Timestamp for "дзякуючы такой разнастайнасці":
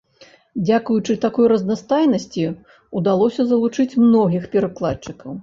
0.67-2.43